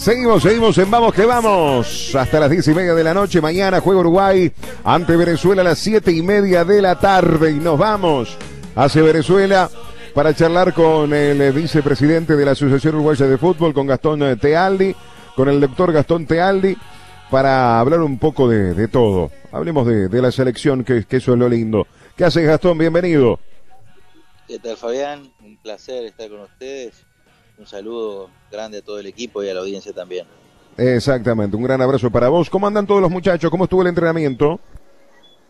[0.00, 2.14] Seguimos, seguimos en Vamos que Vamos.
[2.14, 3.42] Hasta las diez y media de la noche.
[3.42, 4.50] Mañana juega Uruguay
[4.82, 7.50] ante Venezuela a las siete y media de la tarde.
[7.50, 8.34] Y nos vamos
[8.74, 9.68] hacia Venezuela
[10.14, 14.96] para charlar con el vicepresidente de la Asociación Uruguaya de Fútbol, con Gastón Tealdi,
[15.36, 16.78] con el doctor Gastón Tealdi,
[17.30, 19.30] para hablar un poco de, todo.
[19.52, 21.86] Hablemos de, la selección, que, que eso es lo lindo.
[22.16, 22.78] ¿Qué haces, Gastón?
[22.78, 23.38] Bienvenido.
[24.48, 25.30] ¿Qué tal, Fabián?
[25.44, 27.04] Un placer estar con ustedes
[27.60, 30.26] un saludo grande a todo el equipo y a la audiencia también.
[30.76, 32.48] Exactamente, un gran abrazo para vos.
[32.48, 33.50] ¿Cómo andan todos los muchachos?
[33.50, 34.60] ¿Cómo estuvo el entrenamiento?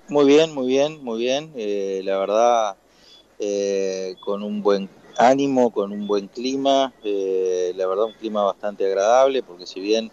[0.08, 1.52] Muy bien, muy bien, muy bien.
[1.54, 2.76] Eh, la verdad,
[3.38, 6.92] eh, con un buen ánimo, con un buen clima.
[7.04, 10.10] Eh, la verdad, un clima bastante agradable, porque si bien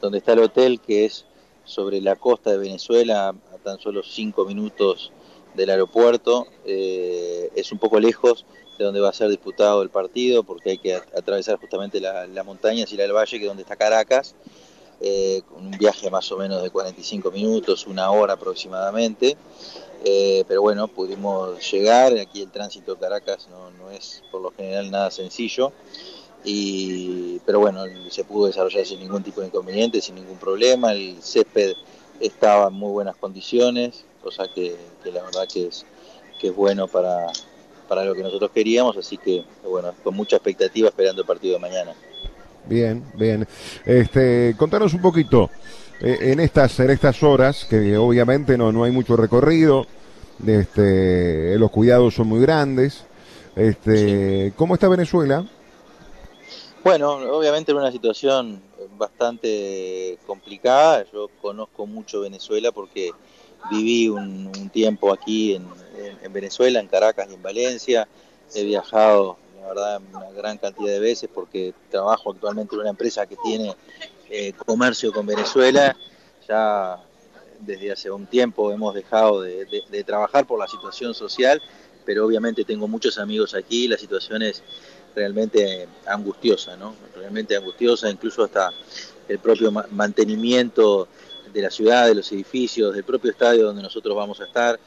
[0.00, 1.26] donde está el hotel, que es
[1.64, 5.12] sobre la costa de Venezuela, a tan solo cinco minutos
[5.54, 8.44] del aeropuerto, es un poco lejos
[8.78, 12.42] de donde va a ser disputado el partido, porque hay que atravesar justamente la, la
[12.42, 14.34] montaña y ir al valle, que es donde está Caracas,
[15.00, 19.36] eh, con un viaje más o menos de 45 minutos, una hora aproximadamente.
[20.04, 24.50] Eh, pero bueno, pudimos llegar, aquí el tránsito de Caracas no, no es por lo
[24.52, 25.72] general nada sencillo,
[26.44, 31.20] y, pero bueno, se pudo desarrollar sin ningún tipo de inconveniente, sin ningún problema, el
[31.20, 31.72] césped
[32.20, 35.84] estaba en muy buenas condiciones, cosa que, que la verdad que es,
[36.38, 37.32] que es bueno para,
[37.88, 41.60] para lo que nosotros queríamos, así que bueno, con mucha expectativa esperando el partido de
[41.60, 41.94] mañana.
[42.66, 43.46] Bien, bien.
[43.84, 45.50] Este, contanos un poquito
[46.00, 49.86] eh, en estas en estas horas que obviamente no no hay mucho recorrido,
[50.44, 53.04] este, los cuidados son muy grandes.
[53.54, 55.46] Este, ¿cómo está Venezuela?
[56.84, 58.62] Bueno, obviamente en una situación
[58.96, 61.04] bastante complicada.
[61.12, 63.12] Yo conozco mucho Venezuela porque
[63.70, 65.66] viví un, tiempo aquí en,
[66.30, 68.08] Venezuela, en Caracas y en Valencia.
[68.54, 73.26] He viajado, la verdad, una gran cantidad de veces porque trabajo actualmente en una empresa
[73.26, 73.74] que tiene
[74.30, 75.96] eh, comercio con Venezuela.
[76.48, 77.00] Ya
[77.60, 81.60] desde hace un tiempo hemos dejado de, trabajar por la situación social,
[82.04, 83.88] pero obviamente tengo muchos amigos aquí.
[83.88, 84.62] La situación es
[85.14, 86.94] realmente angustiosa, ¿no?
[87.14, 88.72] Realmente angustiosa, incluso hasta
[89.28, 91.08] el propio mantenimiento
[91.52, 94.78] de la ciudad, de los edificios, del propio estadio donde nosotros vamos a estar,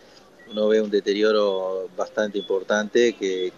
[0.52, 3.52] uno ve un deterioro bastante importante que,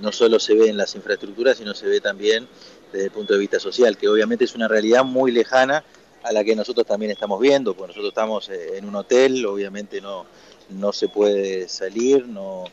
[0.00, 2.46] no solo se ve en las infraestructuras, sino se ve también
[2.92, 5.84] desde el punto de vista social, que obviamente es una realidad muy lejana
[6.22, 10.00] a la que nosotros también estamos viendo, porque nosotros estamos eh, en un hotel, obviamente
[10.00, 10.26] no,
[10.70, 12.64] no se puede salir, no,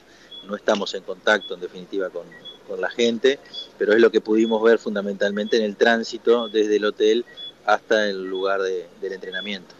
[0.48, 2.26] no estamos en contacto en definitiva con,
[2.68, 3.40] con la gente,
[3.78, 7.26] pero es lo que pudimos ver fundamentalmente en el tránsito desde el hotel
[7.66, 9.74] hasta el lugar del entrenamiento.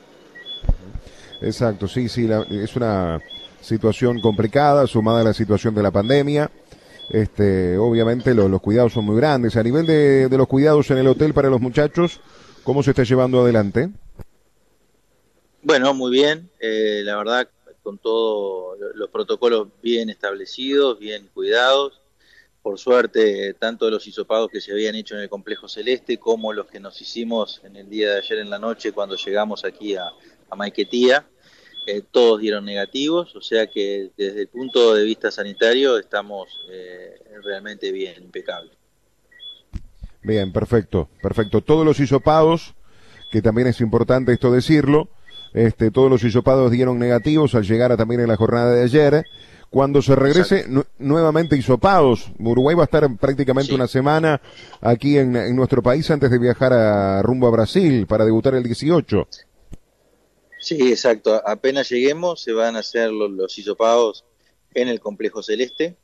[1.42, 3.20] Exacto, sí, sí, es una
[3.64, 6.52] situación complicada, sumada a la situación de la pandemia.
[7.10, 9.56] Este, obviamente los cuidados son muy grandes.
[9.56, 12.20] A nivel de, los cuidados en el hotel para los muchachos,
[12.64, 13.90] ¿cómo se está llevando adelante?
[15.62, 16.50] Bueno, muy bien.
[16.60, 17.48] Eh, la verdad,
[17.82, 22.02] con todos los protocolos bien establecidos, bien cuidados.
[22.62, 26.68] Por suerte, tanto los hisopados que se habían hecho en el complejo celeste como los
[26.68, 30.06] que nos hicimos en el día de ayer en la noche cuando llegamos aquí a,
[30.50, 31.28] a Maiquetía,
[31.86, 37.16] eh, todos dieron negativos, o sea que desde el punto de vista sanitario estamos eh,
[37.44, 38.72] realmente bien, impecable.
[40.22, 41.62] Bien, perfecto, perfecto.
[41.62, 42.74] Todos los hisopados,
[43.32, 45.10] que también es importante esto decirlo,
[45.54, 49.26] este, todos los hisopados dieron negativos al llegar a, también en la jornada de ayer.
[49.70, 50.68] Cuando se regrese
[51.00, 54.40] nuevamente hisopados, Uruguay va a estar prácticamente una semana
[54.82, 58.64] aquí en, en, nuestro país antes de viajar a rumbo a Brasil para debutar el
[58.64, 59.28] 18.
[60.64, 61.42] Sí, exacto.
[61.46, 64.24] Apenas lleguemos se van a hacer los, los
[64.74, 65.98] en el complejo celeste.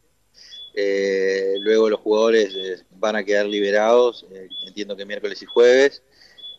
[0.76, 6.04] Eh, luego los jugadores eh, van a quedar liberados, eh, entiendo que miércoles y jueves.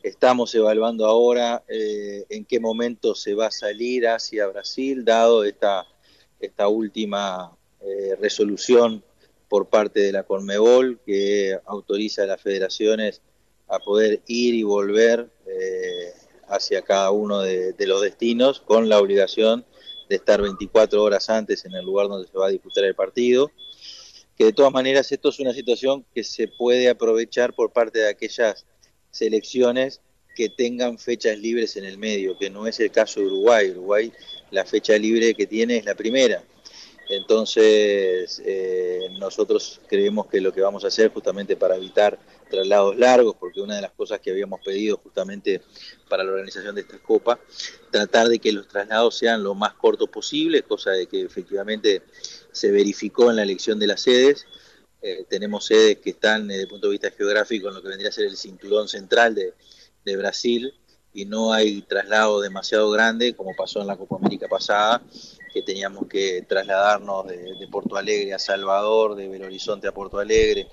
[0.03, 5.87] Estamos evaluando ahora en qué momento se va a salir hacia Brasil, dado esta,
[6.41, 7.55] esta última
[8.19, 9.05] resolución
[9.47, 13.21] por parte de la Conmebol que autoriza a las federaciones
[13.69, 15.29] a poder ir y volver
[16.51, 19.65] hacia cada uno de, los destinos con la obligación
[20.09, 23.51] de estar 24 horas antes en el lugar donde se va a disputar el partido.
[24.37, 28.09] Que de todas maneras esto es una situación que se puede aprovechar por parte de
[28.09, 28.67] aquellas
[29.11, 30.01] selecciones
[30.35, 33.71] que tengan fechas libres en el medio, que no es el caso de Uruguay.
[33.71, 34.13] Uruguay
[34.51, 36.43] la fecha libre que tiene es la primera.
[37.09, 38.70] Entonces, eh,
[39.21, 42.19] nosotros creemos que lo que vamos a hacer justamente para evitar
[42.51, 45.63] traslados largos, porque una de las cosas que habíamos pedido justamente
[46.09, 47.39] para la organización de esta copa,
[47.91, 52.03] tratar de que los traslados sean lo más cortos posible, cosa de que efectivamente
[52.51, 54.47] se verificó en la elección de las sedes,
[55.03, 58.11] eh, tenemos sedes que están desde el punto de vista geográfico en lo que vendría
[58.11, 59.55] a ser el cinturón central de,
[60.17, 60.75] Brasil
[61.15, 65.01] y no hay traslado demasiado grande como pasó en la Copa América pasada,
[65.53, 70.69] que teníamos que trasladarnos de, Porto Alegre a Salvador, de Belo Horizonte a Porto Alegre.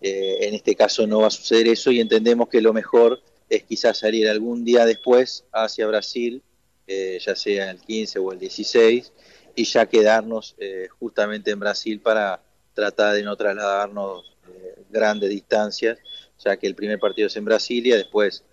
[0.00, 3.62] Eh, en este caso no va a suceder eso y entendemos que lo mejor es
[3.64, 6.42] quizás salir algún día después hacia Brasil,
[6.86, 9.12] eh, ya sea el 15 o el 16,
[9.56, 10.56] y ya quedarnos
[10.98, 12.42] justamente en Brasil para
[12.74, 15.98] tratar de no trasladarnos eh, grandes distancias,
[16.44, 18.44] ya que el primer partido es en Brasilia, después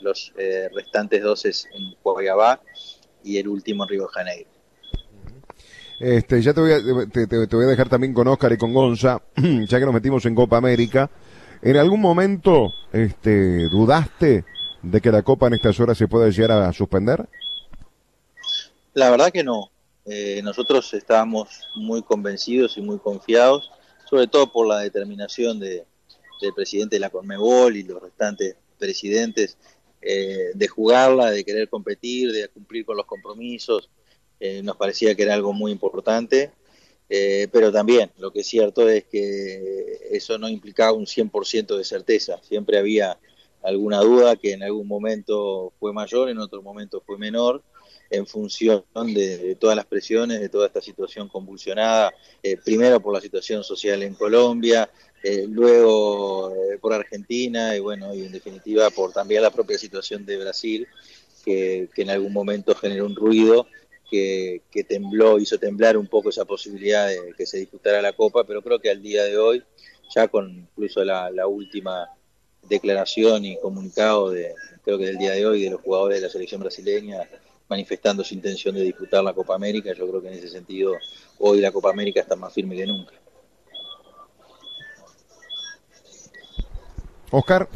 [0.00, 2.62] los eh, restantes dos es en Cuiabá
[3.24, 4.49] y el último en Río de Janeiro.
[6.00, 6.80] Este, ya te voy, a,
[7.10, 10.34] te, voy a dejar también con Oscar y con Gonza, ya que nos metimos en
[10.34, 11.10] Copa América.
[11.60, 14.46] ¿En algún momento este, dudaste
[14.82, 17.28] de que la Copa en estas horas se pueda llegar a suspender?
[18.94, 19.70] La verdad que no.
[20.06, 23.70] Eh, nosotros estábamos muy convencidos y muy confiados,
[24.08, 25.84] sobre todo por la determinación de,
[26.40, 29.58] del presidente de la Conmebol y los restantes presidentes
[30.00, 33.90] eh, de jugarla, de querer competir, de cumplir con los compromisos.
[34.40, 36.50] Eh, nos parecía que era algo muy importante,
[37.52, 42.38] pero también lo que es cierto es que eso no implicaba un 100% de certeza.
[42.40, 43.18] Siempre había
[43.62, 47.62] alguna duda que en algún momento fue mayor, en otro momento fue menor
[48.10, 48.84] en función
[49.14, 54.02] de, todas las presiones, de toda esta situación convulsionada, eh, primero por la situación social
[54.02, 54.90] en Colombia,
[55.22, 60.26] eh, luego eh, por Argentina y bueno, y en definitiva por también la propia situación
[60.26, 60.88] de Brasil,
[61.44, 63.66] que, en algún momento generó un ruido
[64.10, 68.62] que, tembló, hizo temblar un poco esa posibilidad de que se disputara la Copa, pero
[68.62, 69.62] creo que al día de hoy,
[70.14, 72.08] ya con incluso la, la última
[72.68, 74.54] declaración y comunicado de,
[74.84, 77.28] creo que del día de hoy, de los jugadores de la selección brasileña,
[77.70, 79.92] manifestando su intención de disputar la Copa América.
[79.94, 80.96] Yo creo que en ese sentido
[81.38, 83.12] hoy la Copa América está más firme que nunca.
[87.30, 87.68] Oscar.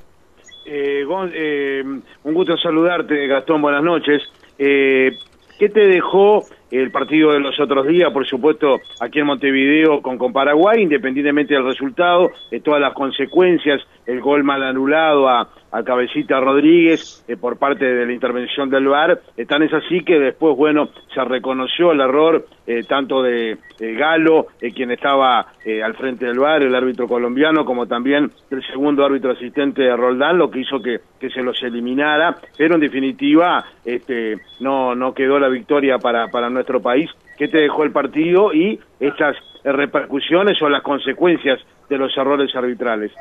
[0.67, 4.23] Eh, eh, un gusto saludarte, Gastón, buenas noches.
[4.59, 5.17] Eh,
[5.59, 10.19] ¿Qué te dejó el partido de los otros días, por supuesto, aquí en Montevideo con,
[10.19, 15.83] con Paraguay, independientemente del resultado, de todas las consecuencias, el gol mal anulado a, a
[15.83, 20.19] Cabecita Rodríguez eh, por parte de la intervención del VAR, eh, tan es así que
[20.21, 25.47] después, bueno, se reconoció el error eh, tanto de Galo, quien estaba
[25.83, 30.39] al frente del VAR, el árbitro colombiano, como también del segundo árbitro asistente de Roldán,
[30.39, 35.39] lo que hizo que, que se los eliminara, pero en definitiva este, no, no quedó
[35.39, 37.11] la victoria para, para nuestro país.
[37.37, 43.13] ¿Qué te dejó el partido y estas repercusiones o las consecuencias de los errores arbitrales?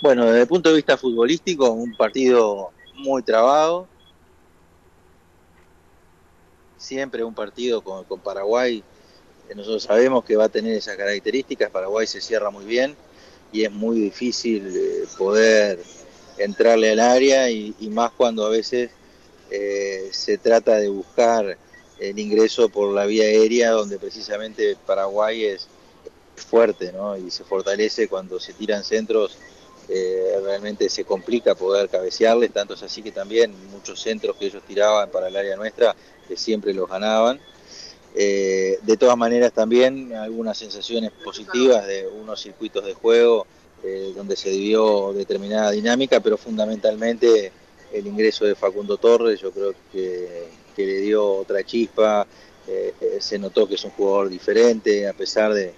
[0.00, 3.88] Bueno, desde el punto de vista futbolístico, un partido muy trabado.
[6.76, 8.84] Siempre un partido con, Paraguay,
[9.56, 11.70] nosotros sabemos que va a tener esas características.
[11.70, 12.94] Paraguay se cierra muy bien
[13.50, 15.80] y es muy difícil eh, poder
[16.36, 18.92] entrarle al área y, más cuando a veces
[19.50, 21.58] eh, se trata de buscar
[21.98, 25.66] el ingreso por la vía aérea, donde precisamente Paraguay es
[26.36, 27.16] fuerte ¿no?
[27.16, 29.36] y se fortalece cuando se tiran centros
[29.90, 34.62] eh, realmente se complica poder cabecearles, tanto es así que también muchos centros que ellos
[34.66, 35.96] tiraban para el área nuestra,
[36.26, 37.40] que siempre los ganaban.
[38.14, 43.46] Eh, de todas maneras también algunas sensaciones positivas de unos circuitos de juego
[43.82, 47.50] eh, donde se dio determinada dinámica, pero fundamentalmente
[47.92, 52.24] el ingreso de Facundo Torres yo creo que, le dio otra chispa,
[53.18, 55.74] se notó que es un jugador diferente, a pesar de,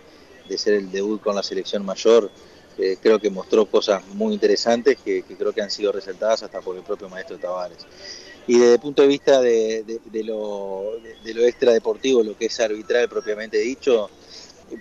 [0.46, 2.30] de ser el debut con la selección mayor,
[3.00, 6.82] creo que mostró cosas muy interesantes que, creo que han sido resaltadas hasta por el
[6.82, 7.87] propio maestro Tavares.
[8.46, 13.08] Y desde el punto de vista de, lo, de, lo extradeportivo, lo que es arbitral
[13.08, 14.10] propiamente dicho,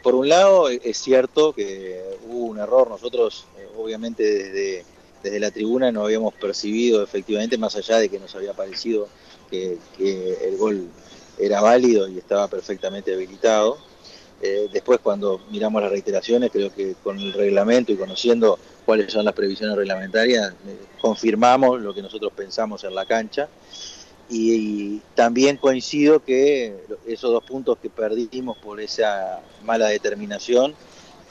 [0.02, 4.86] por un lado es cierto que hubo un error, nosotros eh, obviamente desde,
[5.24, 9.08] desde la tribuna no habíamos percibido efectivamente, más allá de que nos había parecido
[9.50, 10.90] que el gol
[11.40, 13.78] era válido y estaba perfectamente habilitado,
[14.42, 19.26] eh, después cuando miramos las reiteraciones, creo que con el reglamento y conociendo cuáles son
[19.26, 23.50] las previsiones reglamentarias, eh, confirmamos lo que nosotros pensamos en la cancha.
[24.30, 26.76] Y, también coincido que
[27.08, 30.76] esos dos puntos que perdimos por esa mala determinación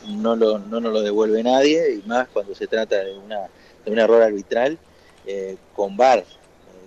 [0.07, 3.49] no, lo, no nos lo devuelve nadie, y más cuando se trata de, una,
[3.85, 4.79] de un error arbitral
[5.27, 6.25] eh, con VAR,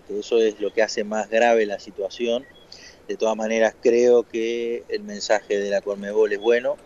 [0.07, 2.45] que eso es lo que hace más grave la situación
[3.11, 6.77] de todas maneras, creo que el mensaje de la Conmebol es bueno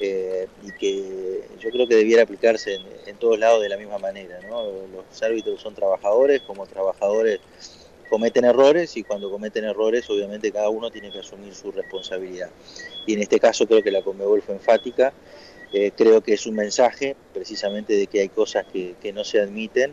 [0.00, 4.38] eh, y que yo creo que debiera aplicarse en, todos lados de la misma manera.
[4.48, 7.40] Los árbitros son trabajadores, como trabajadores
[8.08, 12.50] cometen errores y cuando cometen errores obviamente cada uno tiene que asumir su responsabilidad.
[13.06, 15.12] Y en este caso creo que la Conmebol fue enfática
[15.72, 19.92] eh, creo que es un mensaje precisamente de que hay cosas que, no se admiten,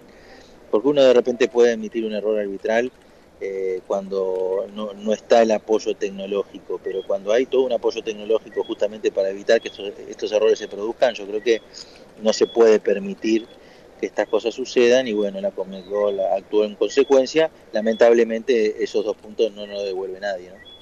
[0.72, 2.92] porque uno de repente puede admitir un error arbitral
[3.42, 9.12] eh, cuando no, está el apoyo tecnológico, pero cuando hay todo un apoyo tecnológico justamente
[9.12, 9.70] para evitar que
[10.08, 11.62] estos, errores se produzcan, yo creo que
[12.22, 13.46] no se puede permitir
[14.00, 17.50] que estas cosas sucedan y bueno, la Conmebol actuó en consecuencia.
[17.72, 20.50] Lamentablemente esos dos puntos no nos devuelve nadie.
[20.50, 20.76] ¿no?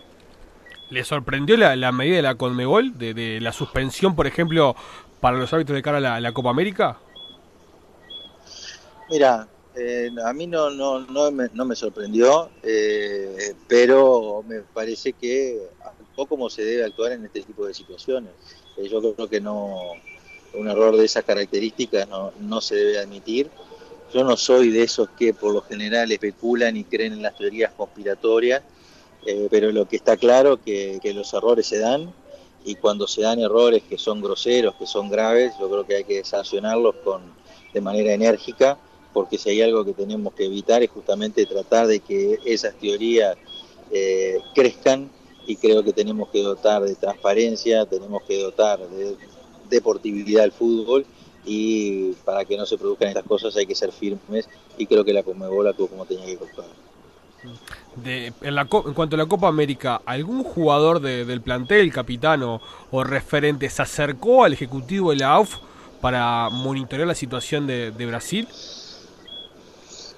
[0.93, 4.75] ¿Le sorprendió la, medida de la Conmebol, de, la suspensión, por ejemplo,
[5.21, 6.97] para los árbitros de cara a la, Copa América?
[9.09, 16.25] Mira, eh, a mí no, no, no, me, sorprendió, eh, pero me parece que actuó
[16.27, 18.31] como se debe actuar en este tipo de situaciones.
[18.77, 19.91] Eh, yo creo que no
[20.53, 23.49] un error de esas características no, no se debe admitir.
[24.13, 27.71] Yo no soy de esos que por lo general especulan y creen en las teorías
[27.73, 28.61] conspiratorias
[29.49, 32.13] pero lo que está claro que, que los errores se dan
[32.65, 36.03] y cuando se dan errores que son groseros, que son graves, yo creo que hay
[36.03, 37.21] que sancionarlos con,
[37.73, 38.77] de manera enérgica,
[39.13, 43.37] porque si hay algo que tenemos que evitar es justamente tratar de que esas teorías
[43.91, 45.09] eh, crezcan
[45.45, 49.15] y creo que tenemos que dotar de transparencia, tenemos que dotar de
[49.69, 51.05] deportividad al fútbol
[51.45, 55.13] y para que no se produzcan estas cosas hay que ser firmes y creo que
[55.13, 56.67] la Conmebol actuó como tenía que actuar
[58.05, 63.69] en, la, en cuanto a la Copa América, ¿algún jugador del plantel, capitano o referente,
[63.69, 65.57] se acercó al ejecutivo de la AUF
[66.01, 68.47] para monitorear la situación de, Brasil?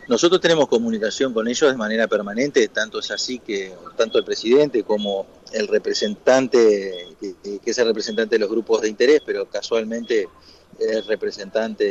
[0.07, 4.83] Nosotros tenemos comunicación con ellos de manera permanente, tanto es así que tanto el presidente
[4.83, 10.27] como el representante, que, es el representante de los grupos de interés, pero casualmente
[10.77, 11.85] es representante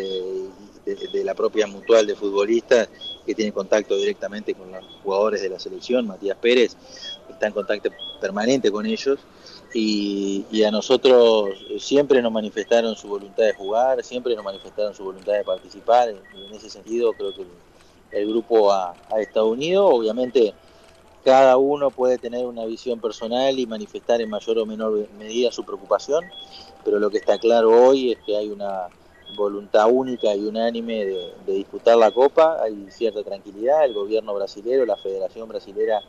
[0.84, 2.88] de, la propia mutual de futbolistas
[3.26, 6.76] que tiene contacto directamente con los jugadores de la selección, Matías Pérez,
[7.28, 7.90] está en contacto
[8.20, 9.18] permanente con ellos.
[9.76, 15.32] Y, a nosotros siempre nos manifestaron su voluntad de jugar, siempre nos manifestaron su voluntad
[15.32, 17.44] de participar y en ese sentido creo que
[18.10, 20.54] el, grupo ha, ha estado unido, obviamente
[21.24, 25.64] cada uno puede tener una visión personal y manifestar en mayor o menor medida su
[25.64, 26.24] preocupación,
[26.84, 28.88] pero lo que está claro hoy es que hay una
[29.36, 34.96] voluntad única y unánime de, disputar la Copa, hay cierta tranquilidad, el gobierno brasilero, la
[34.96, 36.00] Federación Brasilera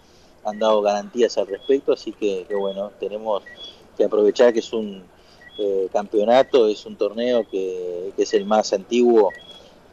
[0.44, 3.44] han dado garantías al respecto, así que, bueno, tenemos
[3.98, 5.04] que aprovechar que es un
[5.58, 9.32] eh, campeonato, es un torneo que, es el más antiguo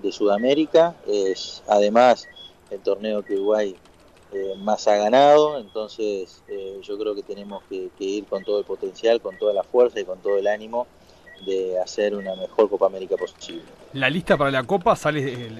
[0.02, 2.28] de Sudamérica, es además
[2.70, 3.76] el torneo que Uruguay
[4.32, 8.64] eh, más ha ganado, entonces eh, yo creo que tenemos que ir con todo el
[8.64, 10.86] potencial, con toda la fuerza y con todo el ánimo
[11.44, 13.62] de hacer una mejor Copa América posible.
[13.92, 15.50] ¿La lista para la Copa sale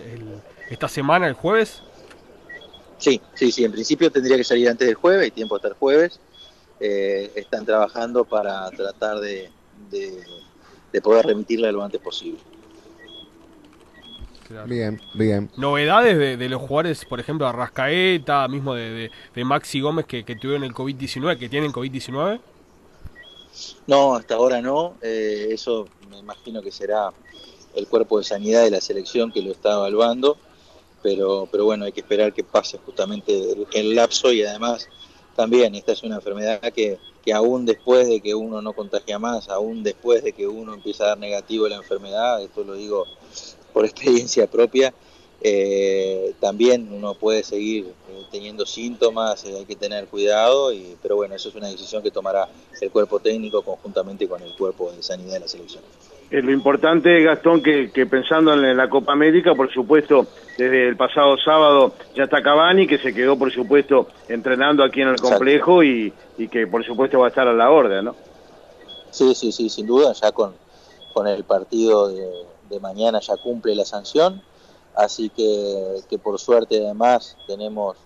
[0.70, 1.82] esta semana, el jueves?
[2.98, 5.74] Sí, sí, sí, en principio tendría que salir antes del jueves, hay tiempo hasta el
[5.74, 6.20] jueves.
[6.78, 9.50] Eh, están trabajando para tratar de,
[9.90, 12.40] de, poder remitirla lo antes posible.
[14.66, 15.50] Bien, bien.
[15.56, 20.74] Novedades de, los jugadores, por ejemplo, Arrascaeta, mismo de, Maxi Gómez que, que tuvieron el
[20.74, 22.40] COVID-19, que tienen COVID-19.
[23.86, 24.94] No, hasta ahora no.
[25.02, 27.12] Eh, eso me imagino que será
[27.74, 30.36] el cuerpo de sanidad de la selección que lo está evaluando.
[31.02, 34.88] Pero, pero bueno, hay que esperar que pase justamente el, lapso y además
[35.34, 39.48] también esta es una enfermedad que, que aún después de que uno no contagia más,
[39.48, 43.06] aún después de que uno empieza a dar negativo la enfermedad, esto lo digo
[43.72, 44.92] por experiencia propia,
[45.44, 51.16] eh, también uno puede seguir eh, teniendo síntomas, eh, hay que tener cuidado, y, pero
[51.16, 52.46] bueno, eso es una decisión que tomará
[52.80, 55.82] el cuerpo técnico conjuntamente con el cuerpo de sanidad de la selección.
[56.30, 61.92] lo importante, Gastón, que, pensando en la Copa América, por supuesto, desde el pasado sábado
[62.14, 66.12] ya está Cavani, que se quedó, por supuesto, entrenando aquí en el complejo y,
[66.52, 68.14] que, por supuesto, va a estar a la orden, ¿no?
[69.10, 70.52] Sí, sí, sí, sin duda, ya con,
[71.12, 74.42] con el partido de mañana ya cumple la sanción
[74.94, 77.96] Así que, que por suerte además tenemos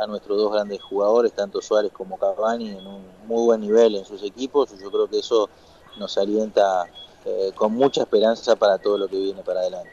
[0.00, 4.04] a nuestros dos grandes jugadores, tanto Suárez como Cavani, en un muy buen nivel en
[4.04, 4.70] sus equipos.
[4.80, 5.50] Yo creo que eso
[5.98, 6.86] nos alienta
[7.24, 9.90] eh, con mucha esperanza para todo lo que viene para adelante.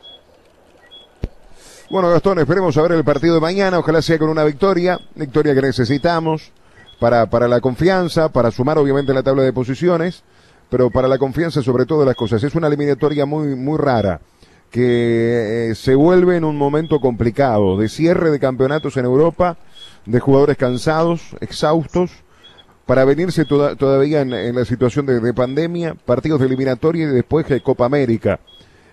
[1.90, 3.80] Bueno, Gastón, esperemos a ver el partido de mañana.
[3.80, 6.52] Ojalá sea con una victoria, victoria que necesitamos
[7.00, 10.24] para, para la confianza, para sumar obviamente la tabla de posiciones,
[10.70, 12.44] pero para la confianza sobre todo las cosas.
[12.44, 14.22] Es una eliminatoria muy, muy rara
[14.70, 19.58] que eh, se vuelve en un momento complicado de cierre de campeonatos en Europa,
[20.06, 22.12] de jugadores cansados, exhaustos,
[22.86, 27.86] para venirse todavía en, la situación de, pandemia, partidos de eliminatoria y después de Copa
[27.86, 28.40] América.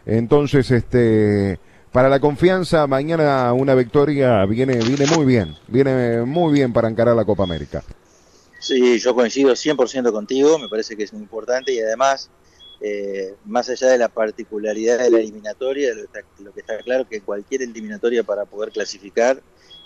[0.04, 1.59] Entonces, este,
[1.92, 7.16] para la confianza, mañana una victoria viene, viene muy bien, viene muy bien para encarar
[7.16, 7.83] la Copa América.
[8.67, 12.29] Sí, yo coincido 100% contigo, me parece que es muy importante y además
[12.81, 15.91] eh, más allá de la particularidad de la eliminatoria,
[16.41, 19.41] lo, que está claro es que cualquier eliminatoria para poder clasificar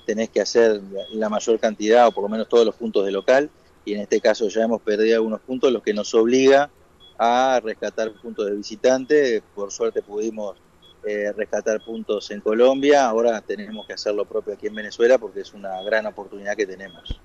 [0.06, 0.80] tenés que hacer
[1.12, 3.50] la mayor cantidad o por lo menos todos los puntos de local
[3.84, 6.70] y en este caso ya hemos perdido algunos puntos, lo que nos obliga
[7.18, 9.42] a rescatar puntos de visitante.
[9.54, 10.56] Por suerte pudimos
[11.04, 15.40] eh, rescatar puntos en Colombia, ahora tenemos que hacer lo propio aquí en Venezuela porque
[15.40, 17.20] es una gran oportunidad que tenemos.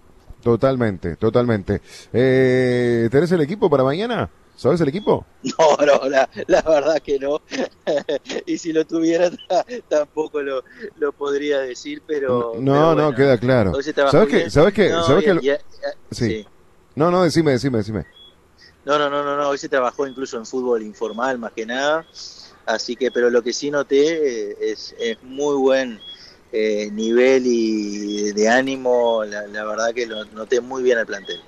[0.46, 1.82] Totalmente, totalmente.
[2.14, 4.30] Eh, ¿Tenés el equipo para mañana?
[4.56, 5.26] ¿Sabes el equipo?
[5.58, 7.42] No, no, la, verdad que no.
[8.46, 9.32] y si lo tuviera
[9.90, 10.64] tampoco lo,
[11.00, 12.54] lo podría decir, pero...
[12.60, 13.74] No, no, queda claro.
[13.82, 14.50] ¿Sabes qué?
[14.52, 14.90] ¿Sabes qué?
[14.92, 15.60] ¿Sabes qué?
[16.12, 16.46] Sí.
[16.94, 18.06] No, no, decime, decime, decime.
[18.86, 22.06] No, no, no, no, no, hoy se trabajó incluso en fútbol informal más que nada.
[22.68, 26.00] Así que, pero lo que sí noté eh, es, es muy buen
[26.58, 29.24] eh, nivel y de ánimo.
[29.26, 31.42] La, la verdad que lo noté muy bien el plantel.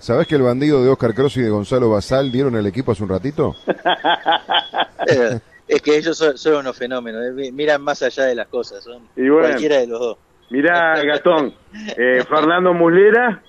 [0.00, 3.02] ¿Sabes que el bandido de Oscar Cross y de Gonzalo Basal dieron el equipo hace
[3.02, 3.54] un ratito?
[5.68, 9.76] es que ellos son, unos fenómenos, eh, miran más allá de las cosas, son cualquiera
[9.76, 10.18] de los dos.
[10.48, 11.54] Mirá, Gastón,
[11.98, 13.42] eh, Fernando Muslera,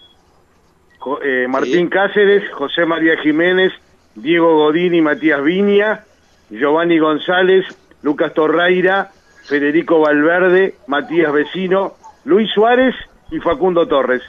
[1.24, 3.72] eh, Martín Cáceres, José María Jiménez,
[4.16, 6.04] Diego Godini, Matías Viña,
[6.50, 7.66] Giovanni González,
[8.04, 9.12] Lucas Torreira,
[9.52, 12.96] Federico Valverde, Matías Vecino, Luis Suárez
[13.32, 14.22] y Facundo Torres.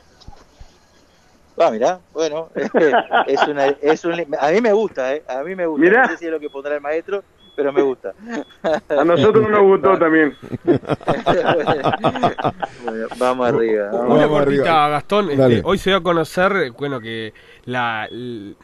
[1.56, 2.48] Ah, mirá, bueno,
[3.28, 5.22] es, una, es un, a mí me gusta, ¿eh?
[5.28, 6.02] A mí me gusta.
[6.02, 7.22] No sé si es lo que pondrá el maestro,
[7.54, 8.14] pero me gusta.
[8.88, 10.36] A nosotros nos gustó también.
[13.18, 13.90] vamos arriba.
[13.92, 15.30] Una cortita, Gastón.
[15.30, 17.32] Este, hoy se dio a conocer, bueno, que
[17.64, 18.08] la,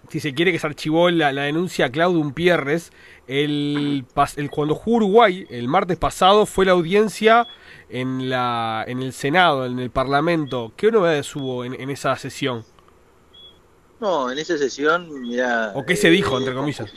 [0.09, 2.92] si se quiere que se archivó la, denuncia a Claudio Pierres.
[3.26, 7.47] El, el, cuando jugó Uruguay, el martes pasado, fue la audiencia
[7.90, 10.73] en, la, en el Senado, en el Parlamento.
[10.76, 12.64] ¿Qué novedades hubo en, en esa sesión?
[14.00, 15.73] No, en esa sesión, mira...
[15.75, 16.90] ¿O qué se dijo, entre comillas?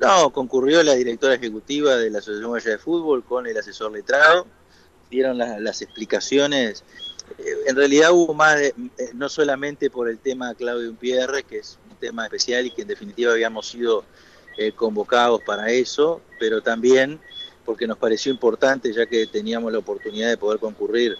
[0.00, 4.46] No, concurrió la directora ejecutiva de la Asociación Guaya de Fútbol con el asesor letrado,
[5.10, 6.84] dieron las explicaciones.
[7.38, 11.58] Eh, en realidad hubo más, de, eh, no solamente por el tema Claudio Pierre, que
[11.58, 14.04] es un tema especial y que en definitiva habíamos sido
[14.56, 17.20] eh, convocados para eso, pero también
[17.64, 21.16] porque nos pareció importante, ya que teníamos la oportunidad de poder concurrir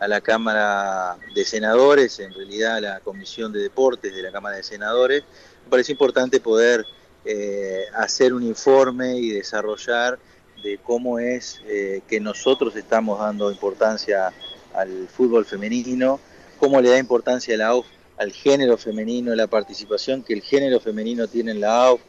[0.00, 4.56] a la Cámara de Senadores, en realidad a la Comisión de Deportes de la Cámara
[4.56, 5.22] de Senadores,
[5.64, 6.84] me parece importante poder
[7.24, 10.18] eh, hacer un informe y desarrollar
[10.60, 14.32] de cómo es eh, que nosotros estamos dando importancia
[14.74, 16.18] al fútbol femenino,
[16.58, 21.28] cómo le da importancia la AUF al género femenino, la participación que el género femenino
[21.28, 22.00] tiene en la AUF,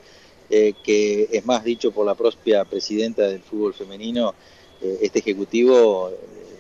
[0.50, 4.34] eh, que es más dicho por la propia presidenta del fútbol femenino,
[5.00, 6.12] este ejecutivo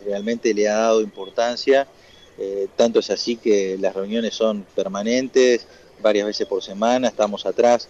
[0.05, 1.85] realmente le ha dado importancia,
[2.77, 5.67] tanto es así que las reuniones son permanentes,
[6.01, 7.89] varias veces por semana, estamos atrás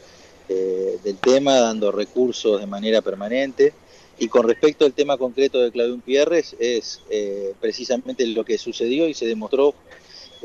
[0.50, 3.74] eh, del tema, dando recursos de manera permanente.
[4.20, 9.08] Y con respecto al tema concreto de Claudio Pierres, es eh, precisamente lo que sucedió
[9.08, 9.74] y se demostró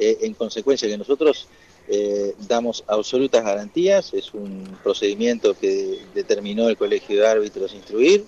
[0.01, 1.49] en consecuencia que nosotros
[2.47, 8.25] damos absolutas garantías, es un procedimiento que determinó el Colegio de Árbitros instruir,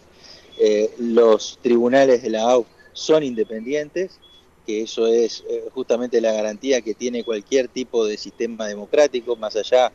[0.99, 4.19] los tribunales de la AUF son independientes,
[4.67, 9.57] que eso es eh, justamente la garantía que tiene cualquier tipo de sistema democrático, más
[9.57, 9.93] allá de,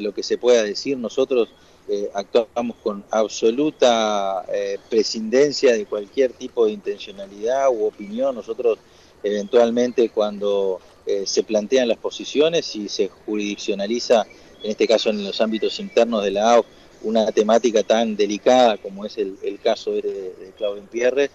[0.00, 1.48] lo que se pueda decir, nosotros
[1.88, 8.78] eh, actuamos con absoluta eh, prescindencia de cualquier tipo de intencionalidad u opinión, nosotros
[9.22, 10.80] eventualmente cuando
[11.26, 14.26] se plantean las posiciones y se jurisdiccionaliza,
[14.62, 16.64] en este caso en los ámbitos internos de la AU,
[17.02, 21.30] una temática tan delicada como es el, caso de, de Claudio Pierre,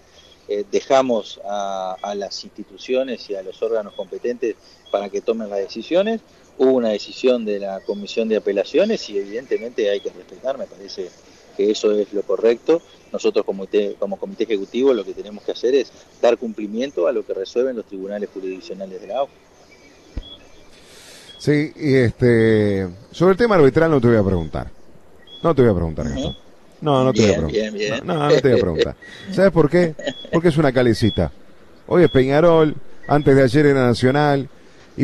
[0.52, 4.56] eh, dejamos a, las instituciones y a los órganos competentes
[4.90, 6.22] para que tomen las decisiones.
[6.60, 11.08] Hubo una decisión de la Comisión de Apelaciones y evidentemente hay que respetar, me parece
[11.56, 12.82] que eso es lo correcto.
[13.10, 13.66] Nosotros como,
[13.98, 17.76] como Comité Ejecutivo lo que tenemos que hacer es dar cumplimiento a lo que resuelven
[17.76, 19.30] los tribunales jurisdiccionales de la AUF.
[21.38, 24.70] Sí, y este, sobre el tema arbitral no te voy a preguntar.
[25.42, 26.04] No te voy a preguntar,
[26.82, 28.04] no, no te voy a preguntar.
[28.04, 28.96] No, no, te voy a preguntar.
[29.32, 29.94] ¿Sabes por qué?
[30.30, 31.32] Porque es una calecita.
[31.86, 32.74] Hoy es Peñarol,
[33.08, 34.50] antes de ayer era Nacional,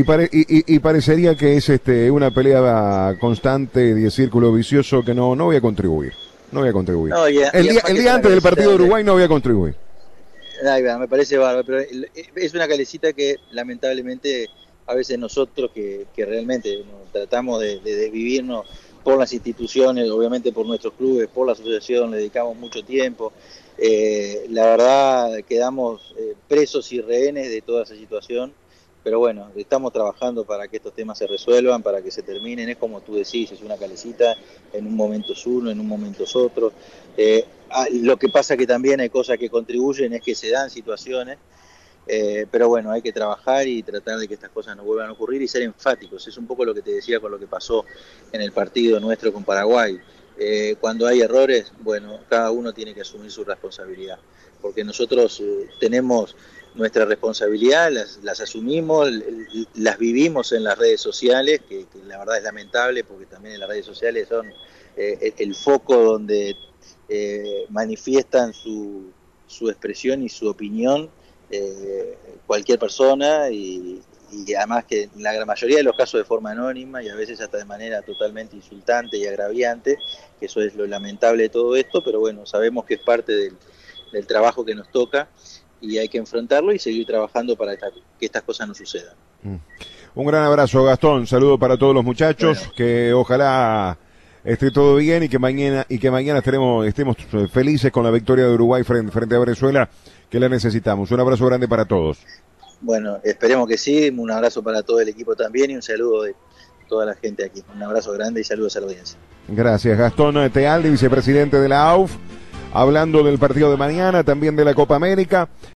[0.02, 5.46] y, y, parecería que es este una pelea constante de círculo vicioso que no, no
[5.46, 6.12] voy a contribuir.
[6.52, 7.14] No voy a contribuir.
[7.52, 9.74] el, día, el día antes del partido de Uruguay no voy a contribuir.
[10.62, 11.80] me parece bárbaro, pero
[12.36, 14.48] es una calecita que lamentablemente
[14.86, 18.66] a veces nosotros que, que realmente tratamos de, de desvivirnos
[19.02, 23.32] por las instituciones, obviamente por nuestros clubes, por la asociación, le dedicamos mucho tiempo.
[23.78, 28.52] Eh, la verdad quedamos eh, presos y rehenes de toda esa situación
[29.06, 32.76] pero bueno, estamos trabajando para que estos temas se resuelvan, para que se terminen, es
[32.76, 34.34] como tú decís, es una calecita,
[34.72, 36.72] en un momento es uno, en un momento es otro.
[37.16, 40.70] Eh, ah, lo que pasa que también hay cosas que contribuyen, es que se dan
[40.70, 41.38] situaciones,
[42.08, 45.12] eh, pero bueno, hay que trabajar y tratar de que estas cosas no vuelvan a
[45.12, 46.26] ocurrir y ser enfáticos.
[46.26, 47.84] Es un poco lo que te decía con lo que pasó
[48.32, 50.00] en el partido nuestro con Paraguay.
[50.36, 54.18] Eh, cuando hay errores, bueno, cada uno tiene que asumir su responsabilidad,
[54.60, 55.40] porque nosotros
[55.78, 56.34] tenemos
[56.76, 57.90] nuestra responsabilidad,
[58.22, 59.10] las, asumimos,
[59.74, 63.68] las vivimos en las redes sociales, que, la verdad es lamentable, porque también en las
[63.68, 64.52] redes sociales son
[64.96, 66.56] el foco donde
[67.70, 69.10] manifiestan su,
[69.46, 71.10] su expresión y su opinión
[71.50, 74.02] eh, cualquier persona y,
[74.56, 77.40] además que en la gran mayoría de los casos de forma anónima y a veces
[77.40, 79.96] hasta de manera totalmente insultante y agraviante,
[80.38, 83.56] que eso es lo lamentable de todo esto, pero bueno, sabemos que es parte del,
[84.26, 85.28] trabajo que nos toca
[85.80, 89.14] y hay que enfrentarlo y seguir trabajando para que estas cosas no sucedan.
[89.42, 89.56] Mm.
[90.16, 91.26] Un gran abrazo, Gastón.
[91.26, 92.70] Saludo para todos los muchachos.
[92.74, 93.98] Que ojalá
[94.44, 97.16] esté todo bien y que mañana y que mañana estaremos, estemos
[97.52, 99.90] felices con la victoria de Uruguay frente, frente a Venezuela
[100.30, 101.10] que la necesitamos.
[101.10, 102.18] Un abrazo grande para todos.
[102.80, 106.34] Bueno, esperemos que sí, un abrazo para todo el equipo también y un saludo de
[106.88, 107.62] toda la gente aquí.
[107.74, 109.18] Un abrazo grande y saludos a la audiencia.
[109.48, 112.16] Gracias, Gastón Tealdi, vicepresidente de la AUF,
[112.76, 115.48] hablando del partido de mañana, también de la Copa América.